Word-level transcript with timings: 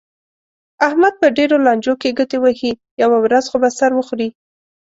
احمد 0.87 1.13
په 1.21 1.27
ډېرو 1.37 1.57
لانجو 1.65 1.93
کې 2.01 2.15
ګوتې 2.17 2.37
وهي، 2.41 2.71
یوه 3.03 3.17
ورځ 3.23 3.45
خو 3.49 3.57
به 3.61 3.69
سر 3.79 3.91
وخوري. 3.95 4.29